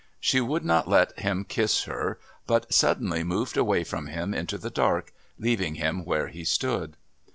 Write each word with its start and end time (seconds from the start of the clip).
She 0.19 0.41
would 0.41 0.65
not 0.65 0.87
let 0.87 1.19
him 1.19 1.43
kiss 1.43 1.83
her, 1.83 2.17
but 2.47 2.73
suddenly 2.73 3.23
moved 3.23 3.55
away 3.55 3.83
from 3.83 4.07
him, 4.07 4.33
into 4.33 4.57
the 4.57 4.71
dark, 4.71 5.13
leaving 5.37 5.75
him 5.75 6.05
where 6.05 6.29
he 6.29 6.43
stood. 6.43 6.97